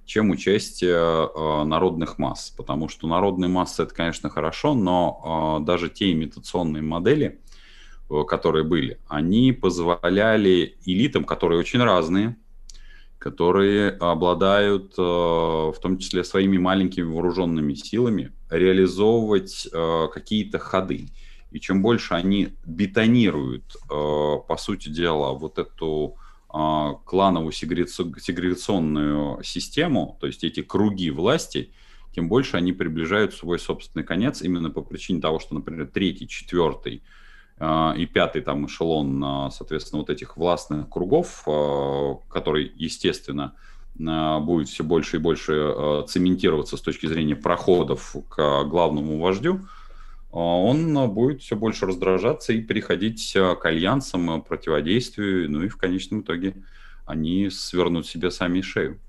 [0.05, 2.51] чем участие э, народных масс.
[2.55, 7.39] Потому что народные массы это, конечно, хорошо, но э, даже те имитационные модели,
[8.09, 12.35] э, которые были, они позволяли элитам, которые очень разные,
[13.21, 19.69] которые обладают в том числе своими маленькими вооруженными силами, реализовывать
[20.11, 21.09] какие-то ходы.
[21.51, 26.15] И чем больше они бетонируют, по сути дела, вот эту
[26.47, 31.71] клановую сегрегационную систему, то есть эти круги власти,
[32.15, 37.03] тем больше они приближают свой собственный конец именно по причине того, что, например, третий, четвертый
[37.95, 41.43] и пятый там эшелон, а, соответственно, вот этих властных кругов,
[42.27, 43.53] который, естественно,
[43.95, 49.59] будет все больше и больше цементироваться с точки зрения проходов к главному вождю,
[50.31, 56.21] а он будет все больше раздражаться и переходить к альянсам, противодействию, ну и в конечном
[56.21, 56.55] итоге
[57.05, 58.99] они свернут себе сами шею.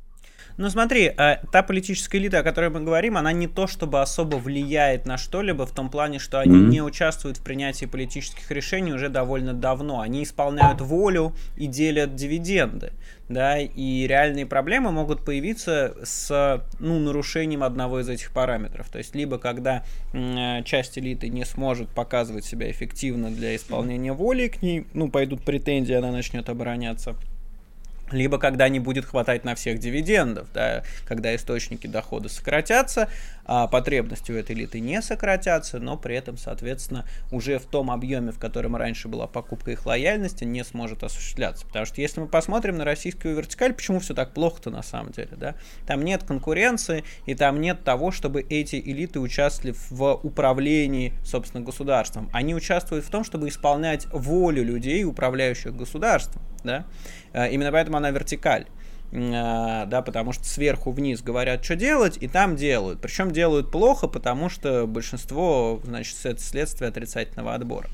[0.56, 4.36] Ну смотри, э, та политическая элита, о которой мы говорим, она не то чтобы особо
[4.36, 6.68] влияет на что-либо в том плане, что они mm-hmm.
[6.68, 10.00] не участвуют в принятии политических решений уже довольно давно.
[10.00, 12.92] Они исполняют волю и делят дивиденды.
[13.28, 18.90] Да, и реальные проблемы могут появиться с ну, нарушением одного из этих параметров.
[18.90, 24.48] То есть, либо когда э, часть элиты не сможет показывать себя эффективно для исполнения воли,
[24.48, 27.16] к ней ну, пойдут претензии, она начнет обороняться
[28.12, 33.08] либо когда не будет хватать на всех дивидендов, да, когда источники дохода сократятся,
[33.44, 38.30] а потребности у этой элиты не сократятся, но при этом, соответственно, уже в том объеме,
[38.30, 41.66] в котором раньше была покупка их лояльности, не сможет осуществляться.
[41.66, 45.32] Потому что если мы посмотрим на российскую вертикаль, почему все так плохо-то на самом деле,
[45.36, 45.54] да?
[45.86, 52.30] Там нет конкуренции, и там нет того, чтобы эти элиты участвовали в управлении, собственно, государством.
[52.32, 56.86] Они участвуют в том, чтобы исполнять волю людей, управляющих государством, да?
[57.32, 58.66] Э, именно поэтому она вертикаль
[59.12, 63.00] э, да, потому что сверху вниз говорят, что делать, и там делают.
[63.00, 67.88] Причем делают плохо, потому что большинство, значит, это следствие отрицательного отбора.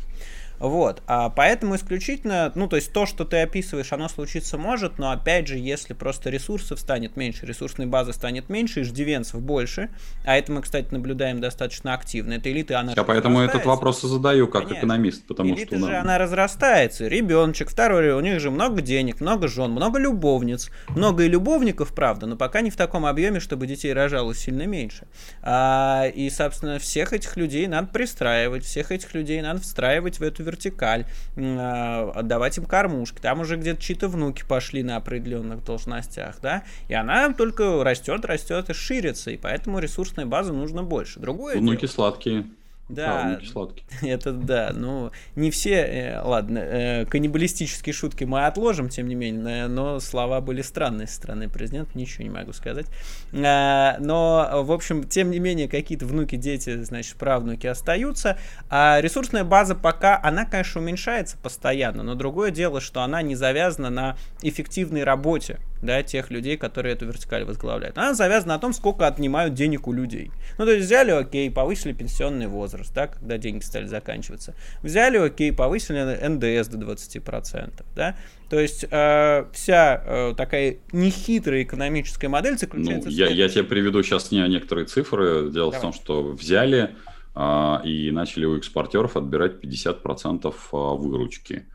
[0.59, 5.11] Вот, а поэтому исключительно, ну, то есть то, что ты описываешь, оно случиться может, но
[5.11, 9.91] опять же, если просто ресурсов станет меньше, ресурсной базы станет меньше, иждивенцев больше,
[10.25, 14.09] а это мы, кстати, наблюдаем достаточно активно, это элита, она Я поэтому этот вопрос и
[14.09, 14.79] задаю как Конечно.
[14.79, 15.87] экономист, потому элита что...
[15.87, 16.03] же, нам...
[16.03, 21.29] она разрастается, ребеночек, второй, у них же много денег, много жен, много любовниц, много и
[21.29, 25.07] любовников, правда, но пока не в таком объеме, чтобы детей рожалось сильно меньше.
[25.43, 30.48] А, и, собственно, всех этих людей надо пристраивать, всех этих людей надо встраивать в эту
[30.49, 31.07] вертикаль,
[31.37, 33.21] а, отдавать им кормушки.
[33.21, 38.71] Там уже где-то чьи-то внуки пошли на определенных должностях, да, и она только растет, растет
[38.71, 41.21] и ширится, и поэтому ресурсной базы нужно больше.
[41.21, 41.91] Другое Внуки дело.
[41.91, 42.47] сладкие.
[42.89, 43.85] Да, сладкий.
[44.03, 44.71] это да.
[44.75, 50.41] Ну, не все, э, ладно, э, каннибалистические шутки мы отложим, тем не менее, но слова
[50.41, 52.87] были странные со стороны президента, ничего не могу сказать.
[53.33, 58.39] Э, но, в общем, тем не менее, какие-то внуки, дети, значит, правнуки остаются.
[58.71, 63.91] А ресурсная база пока, она, конечно, уменьшается постоянно, но другое дело, что она не завязана
[63.91, 67.97] на эффективной работе да, тех людей, которые эту вертикаль возглавляют.
[67.99, 70.31] Она завязана на том, сколько отнимают денег у людей.
[70.59, 74.55] Ну, то есть взяли, окей, повысили пенсионный возраст, да, когда деньги стали заканчиваться.
[74.83, 78.17] Взяли, окей, повысили НДС до 20%, да.
[78.49, 83.65] То есть э, вся э, такая нехитрая экономическая модель заключается ну, в я, я тебе
[83.65, 85.51] приведу сейчас не некоторые цифры.
[85.51, 85.79] Дело Давай.
[85.79, 86.95] в том, что взяли
[87.35, 91.67] э, и начали у экспортеров отбирать 50% а, выручки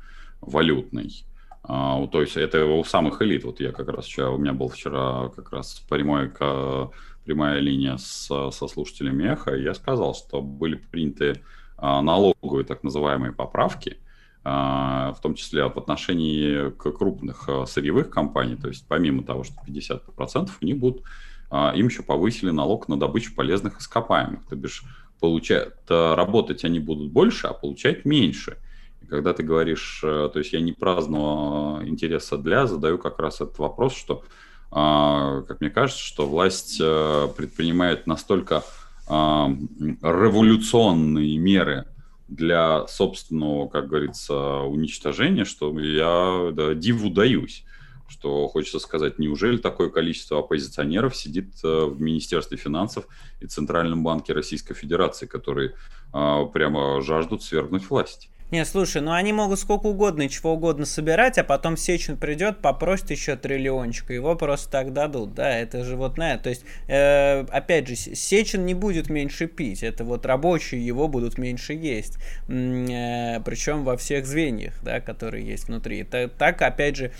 [0.42, 1.26] валютной.
[1.64, 3.46] А, то есть это у самых элит.
[3.46, 6.30] Вот я как раз вчера, у меня был вчера как раз прямой,
[7.26, 11.42] прямая линия с, со слушателями эхо, и я сказал, что были приняты
[11.78, 13.98] а, налоговые так называемые поправки,
[14.44, 19.56] а, в том числе в отношении к крупных сырьевых компаний, то есть помимо того, что
[19.66, 21.04] 50% у них будут,
[21.50, 24.84] им еще повысили налог на добычу полезных ископаемых, то бишь
[25.20, 28.58] получать, работать они будут больше, а получать меньше–
[29.14, 33.60] когда ты говоришь, э, то есть я не праздного интереса для, задаю как раз этот
[33.60, 34.24] вопрос, что,
[34.72, 38.64] а, как мне кажется, что власть э, предпринимает настолько
[39.08, 39.56] а,
[40.02, 41.86] революционные меры
[42.28, 47.66] для собственного, как говорится, уничтожения, что я да, диву даюсь.
[48.08, 53.06] Что хочется сказать, неужели такое количество оппозиционеров сидит э, в Министерстве финансов
[53.42, 55.76] и Центральном банке Российской Федерации, которые
[56.14, 58.32] а, прямо жаждут свергнуть власть?
[58.54, 62.60] Не, слушай, ну они могут сколько угодно и чего угодно собирать, а потом Сечин придет,
[62.60, 67.46] попросит еще триллиончика, его просто так дадут, да, это же вот на, то есть, э,
[67.50, 73.40] опять же, Сечин не будет меньше пить, это вот рабочие его будут меньше есть, э,
[73.44, 76.02] причем во всех звеньях, да, которые есть внутри.
[76.02, 77.12] Это, так, опять же,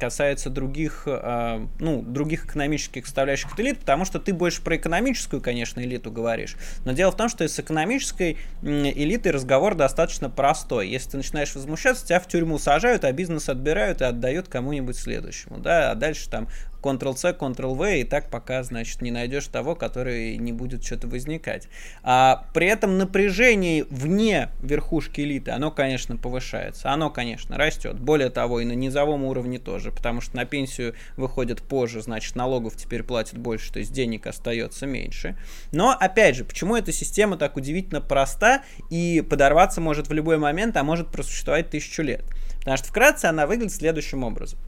[0.00, 5.80] касается других, э, ну, других экономических составляющих элит, потому что ты больше про экономическую, конечно,
[5.80, 10.88] элиту говоришь, но дело в том, что с экономической элитой разговор достаточно простой простой.
[10.88, 15.58] Если ты начинаешь возмущаться, тебя в тюрьму сажают, а бизнес отбирают и отдают кому-нибудь следующему.
[15.58, 15.90] Да?
[15.90, 16.48] А дальше там
[16.82, 21.68] Ctrl-C, Ctrl-V, и так пока, значит, не найдешь того, который не будет что-то возникать.
[22.02, 27.98] А при этом напряжение вне верхушки элиты, оно, конечно, повышается, оно, конечно, растет.
[27.98, 32.76] Более того, и на низовом уровне тоже, потому что на пенсию выходят позже, значит, налогов
[32.76, 35.36] теперь платят больше, то есть денег остается меньше.
[35.72, 40.76] Но, опять же, почему эта система так удивительно проста и подорваться может в любой момент,
[40.76, 42.24] а может просуществовать тысячу лет?
[42.58, 44.58] Потому что вкратце она выглядит следующим образом.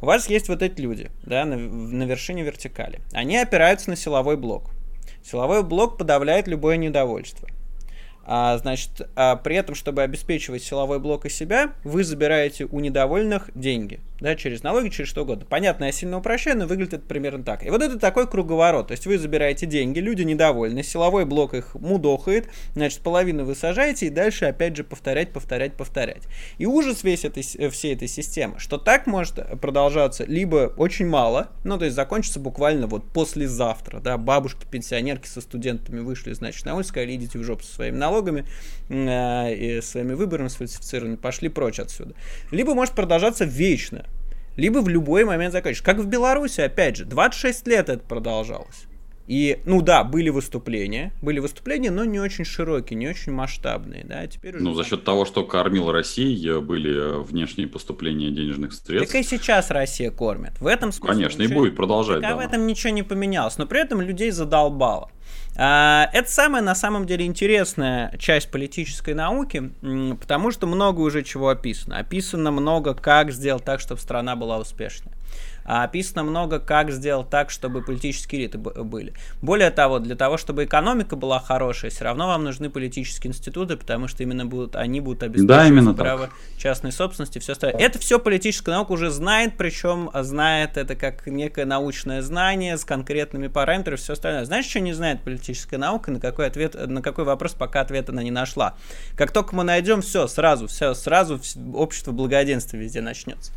[0.00, 3.00] У вас есть вот эти люди, да, на, на вершине вертикали.
[3.12, 4.70] Они опираются на силовой блок.
[5.24, 7.48] Силовой блок подавляет любое недовольство.
[8.28, 13.50] А, значит, а при этом, чтобы обеспечивать силовой блок и себя, вы забираете у недовольных
[13.54, 14.00] деньги.
[14.20, 15.44] Да, через налоги, через что угодно.
[15.48, 17.64] Понятно, я сильно упрощаю, но выглядит это примерно так.
[17.64, 18.88] И вот это такой круговорот.
[18.88, 24.06] То есть вы забираете деньги, люди недовольны, силовой блок их мудохает, значит, половину вы сажаете,
[24.06, 26.22] и дальше опять же повторять, повторять, повторять.
[26.56, 31.50] И ужас весь этой, э, всей этой системы, что так может продолжаться либо очень мало,
[31.64, 36.74] ну, то есть закончится буквально вот послезавтра, да, бабушки, пенсионерки со студентами вышли, значит, на
[36.74, 38.46] улицу, сказали, идите в жопу со своими налогами,
[38.88, 42.14] э, и своими выборами сфальсифицированными, пошли прочь отсюда.
[42.50, 44.06] Либо может продолжаться вечно,
[44.56, 45.84] либо в любой момент закончится.
[45.84, 48.86] Как в Беларуси, опять же, 26 лет это продолжалось.
[49.26, 54.24] И, ну да, были выступления, были выступления, но не очень широкие, не очень масштабные, да,
[54.28, 54.64] теперь уже...
[54.64, 59.12] Ну, за счет того, что кормил Россия, были внешние поступления денежных средств.
[59.12, 60.60] Так и сейчас Россия кормит.
[60.60, 61.12] В этом смысле...
[61.12, 61.54] Конечно, ничего...
[61.54, 62.34] и будет продолжать, так, да.
[62.34, 65.10] А в этом ничего не поменялось, но при этом людей задолбало.
[65.58, 69.72] А, это самая, на самом деле, интересная часть политической науки,
[70.20, 71.98] потому что много уже чего описано.
[71.98, 75.12] Описано много, как сделать так, чтобы страна была успешной.
[75.66, 79.14] А описано много, как сделать так, чтобы политические элиты были.
[79.42, 84.06] Более того, для того, чтобы экономика была хорошая, все равно вам нужны политические институты, потому
[84.06, 86.34] что именно будут, они будут обеспечивать да, именно право так.
[86.56, 87.80] частной собственности, все остальное.
[87.80, 93.48] Это все политическая наука уже знает, причем знает это как некое научное знание с конкретными
[93.48, 94.44] параметрами, все остальное.
[94.44, 98.22] Знаешь, что не знает политическая наука, на какой ответ, на какой вопрос пока ответа она
[98.22, 98.76] не нашла?
[99.16, 101.40] Как только мы найдем, все, сразу, все, сразу
[101.74, 103.52] общество благоденствия везде начнется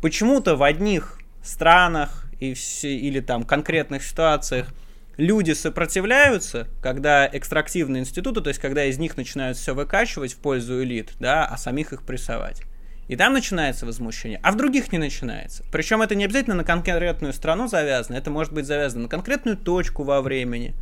[0.00, 4.68] почему-то в одних странах и все, или там конкретных ситуациях
[5.16, 10.82] люди сопротивляются, когда экстрактивные институты, то есть когда из них начинают все выкачивать в пользу
[10.82, 12.62] элит, да, а самих их прессовать.
[13.08, 15.64] И там начинается возмущение, а в других не начинается.
[15.72, 20.04] Причем это не обязательно на конкретную страну завязано, это может быть завязано на конкретную точку
[20.04, 20.74] во времени.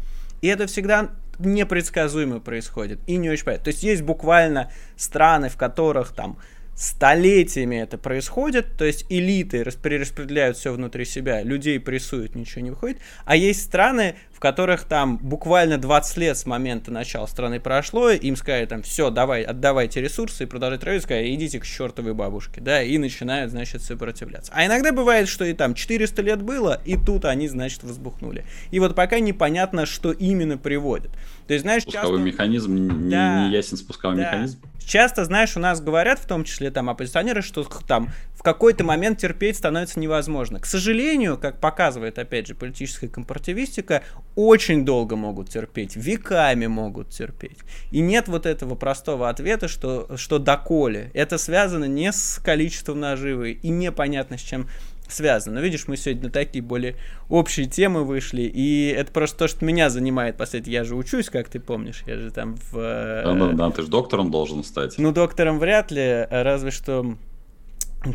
[0.42, 3.64] И это всегда непредсказуемо происходит и не очень понятно.
[3.64, 6.38] То есть есть буквально страны, в которых там
[6.78, 12.98] столетиями это происходит, то есть элиты перераспределяют все внутри себя, людей прессуют, ничего не выходит,
[13.24, 18.36] а есть страны, в которых там буквально 20 лет с момента начала страны прошло, им
[18.36, 22.80] сказали там, все, давай, отдавайте ресурсы и продолжать травить, сказали, идите к чертовой бабушке, да,
[22.80, 24.52] и начинают, значит, сопротивляться.
[24.54, 28.44] А иногда бывает, что и там 400 лет было, и тут они, значит, возбухнули.
[28.70, 31.10] И вот пока непонятно, что именно приводит.
[31.48, 32.24] То есть, знаешь, спусковой часто...
[32.24, 34.22] механизм, да, не ясен спусковой да.
[34.22, 34.60] механизм.
[34.88, 39.18] Часто, знаешь, у нас говорят, в том числе там оппозиционеры, что там в какой-то момент
[39.18, 40.60] терпеть становится невозможно.
[40.60, 44.02] К сожалению, как показывает, опять же, политическая компаративистика,
[44.38, 47.58] очень долго могут терпеть, веками могут терпеть.
[47.90, 51.10] И нет вот этого простого ответа, что, что доколе.
[51.12, 54.68] Это связано не с количеством наживы и непонятно с чем
[55.08, 55.56] связано.
[55.56, 56.94] Но видишь, мы сегодня на такие более
[57.28, 61.30] общие темы вышли, и это просто то, что меня занимает, по сути, я же учусь,
[61.30, 62.74] как ты помнишь, я же там в...
[62.74, 64.98] Да, да, да, ты же доктором должен стать.
[64.98, 67.16] Ну, доктором вряд ли, разве что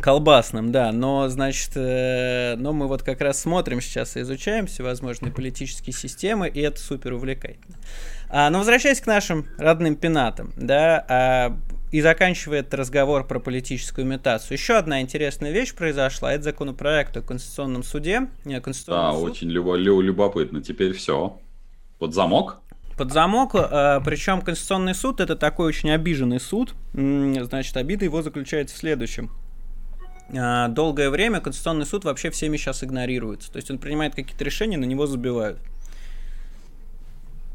[0.00, 5.30] Колбасным, да, но, значит, э, но мы вот как раз смотрим сейчас и изучаем всевозможные
[5.30, 7.76] политические системы, и это супер увлекательно.
[8.30, 11.58] А, но возвращаясь к нашим родным пенатам, да, а,
[11.92, 17.20] и заканчивая этот разговор про политическую имитацию, еще одна интересная вещь произошла, это законопроект о
[17.20, 18.28] Конституционном суде.
[18.46, 19.30] Не, Конституционном да, суд.
[19.30, 21.38] очень любо, любопытно, теперь все.
[21.98, 22.60] Под замок?
[22.96, 26.74] под замок, э, причем Конституционный суд это такой очень обиженный суд.
[26.92, 29.30] Значит, обида его заключается в следующем.
[30.32, 33.50] А, долгое время Конституционный суд вообще всеми сейчас игнорируется.
[33.52, 35.58] То есть он принимает какие-то решения, на него забивают.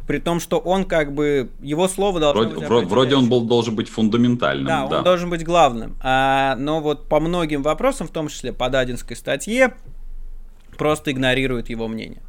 [0.08, 3.76] При том, что он как бы, его слово должно вроде, быть Вроде он был, должен
[3.76, 4.66] быть фундаментальным.
[4.66, 4.98] Да, да.
[5.00, 5.96] он должен быть главным.
[6.02, 9.76] А, но вот по многим вопросам, в том числе по Дадинской статье,
[10.78, 12.22] просто игнорирует его мнение.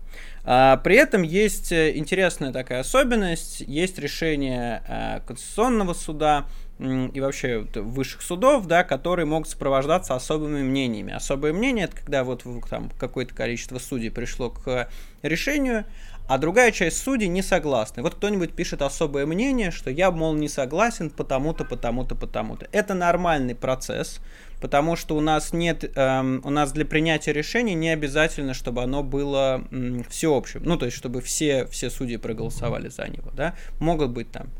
[0.44, 6.46] А, при этом есть э, интересная такая особенность, есть решение а, Конституционного суда,
[6.80, 11.12] и вообще высших судов, да, которые могут сопровождаться особыми мнениями.
[11.12, 14.88] Особое мнение это когда вот там какое-то количество судей пришло к
[15.22, 15.84] решению,
[16.26, 18.02] а другая часть судей не согласны.
[18.02, 22.68] Вот кто-нибудь пишет особое мнение, что я, мол, не согласен потому-то, потому-то, потому-то.
[22.70, 24.20] Это нормальный процесс,
[24.60, 29.02] потому что у нас нет, эм, у нас для принятия решений не обязательно, чтобы оно
[29.02, 30.62] было эм, всеобщим.
[30.64, 33.56] Ну, то есть, чтобы все, все судьи проголосовали за него, да.
[33.80, 34.50] Могут быть там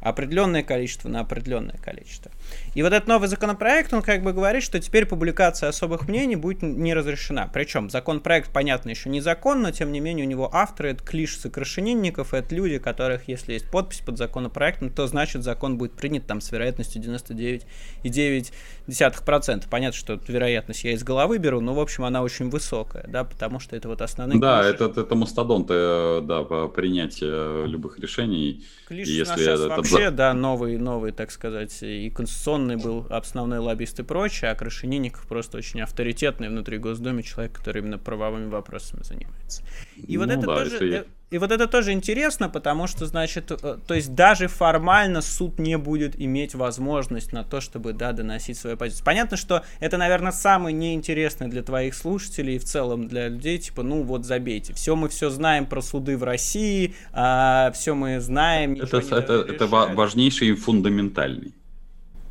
[0.00, 2.30] определенное количество на определенное количество.
[2.78, 6.62] И вот этот новый законопроект, он как бы говорит, что теперь публикация особых мнений будет
[6.62, 7.50] не разрешена.
[7.52, 11.38] Причем законопроект, понятно, еще не закон, но тем не менее у него авторы это клиш
[11.38, 16.40] сокрашенинников, это люди, которых, если есть подпись под законопроектом, то значит закон будет принят там
[16.40, 19.64] с вероятностью 99,9%.
[19.68, 23.58] Понятно, что вероятность я из головы беру, но в общем она очень высокая, да, потому
[23.58, 24.38] что это вот основные...
[24.38, 28.64] Да, это, это мастодонты, э, да, по принятию любых решений.
[28.86, 34.02] Клиш если это вообще, да, новый, новый, так сказать, и конституционный был основной лоббист и
[34.02, 39.62] прочее, а Крашенинников просто очень авторитетный внутри Госдумы человек, который именно правовыми вопросами занимается.
[39.96, 40.94] И ну, вот это да, тоже...
[40.94, 45.58] Э, и вот это тоже интересно, потому что, значит, э, то есть даже формально суд
[45.58, 49.04] не будет иметь возможность на то, чтобы, да, доносить свою позицию.
[49.04, 53.82] Понятно, что это, наверное, самое неинтересное для твоих слушателей и в целом для людей, типа,
[53.82, 54.72] ну вот забейте.
[54.72, 58.74] Все мы все знаем про суды в России, а, все мы знаем.
[58.74, 61.52] Это, это, это важнейший и фундаментальный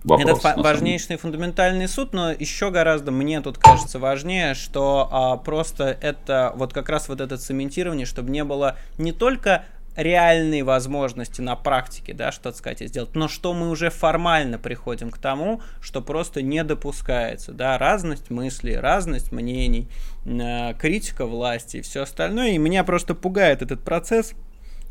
[0.03, 0.45] вопрос.
[0.45, 6.53] Это важнейший фундаментальный суд, но еще гораздо мне тут кажется важнее, что а, просто это
[6.55, 9.65] вот как раз вот это цементирование, чтобы не было не только
[9.97, 15.09] реальные возможности на практике, да, что-то сказать и сделать, но что мы уже формально приходим
[15.09, 19.87] к тому, что просто не допускается, да, разность мыслей, разность мнений,
[20.25, 24.33] э, критика власти и все остальное, и меня просто пугает этот процесс,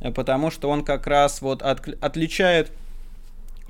[0.01, 2.73] э, потому что он как раз вот от, отличает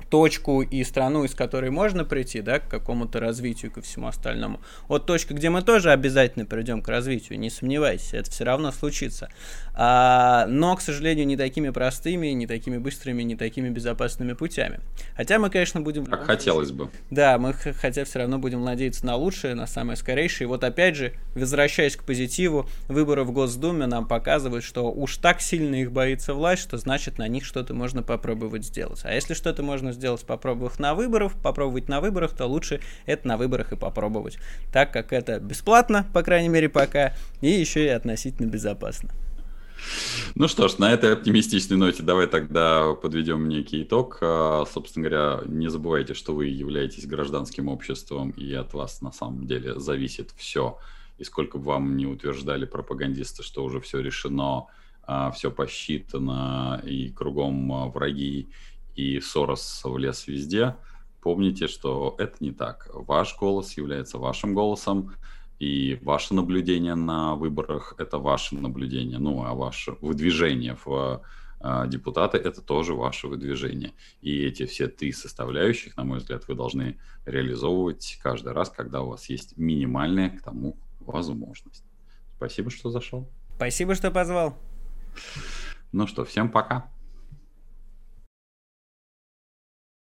[0.09, 4.61] точку и страну, из которой можно прийти, да, к какому-то развитию, ко всему остальному.
[4.87, 9.29] Вот точка, где мы тоже обязательно придем к развитию, не сомневайся, это все равно случится.
[9.73, 14.79] А, но, к сожалению, не такими простыми, не такими быстрыми, не такими безопасными путями.
[15.15, 16.05] Хотя мы, конечно, будем...
[16.05, 16.89] Как хотелось бы.
[17.11, 20.45] Да, мы хотя все равно будем надеяться на лучшее, на самое скорейшее.
[20.45, 25.41] И вот опять же, возвращаясь к позитиву, выборы в Госдуме нам показывают, что уж так
[25.41, 29.01] сильно их боится власть, что значит на них что-то можно попробовать сделать.
[29.03, 33.37] А если что-то можно сделать, попробовав на выборах, попробовать на выборах, то лучше это на
[33.37, 34.37] выборах и попробовать.
[34.71, 39.09] Так как это бесплатно, по крайней мере, пока, и еще и относительно безопасно.
[40.35, 44.19] Ну что ж, на этой оптимистичной ноте давай тогда подведем некий итог.
[44.21, 49.47] А, собственно говоря, не забывайте, что вы являетесь гражданским обществом, и от вас на самом
[49.47, 50.77] деле зависит все.
[51.17, 54.67] И сколько бы вам не утверждали пропагандисты, что уже все решено,
[55.03, 58.49] а, все посчитано, и кругом а, враги,
[58.97, 60.75] и Сорос влез везде,
[61.21, 62.89] помните, что это не так.
[62.91, 65.13] Ваш голос является вашим голосом,
[65.59, 71.21] и ваше наблюдение на выборах– это ваше наблюдение, ну, а ваше выдвижение в
[71.61, 73.93] э, депутаты– это тоже ваше выдвижение.
[74.21, 79.09] И эти все три составляющих, на мой взгляд, вы должны реализовывать каждый раз, когда у
[79.09, 81.83] вас есть минимальная к тому возможность.
[82.35, 83.29] Спасибо, что зашел.
[83.55, 84.57] Спасибо, что позвал.
[85.91, 86.91] Ну что, всем пока.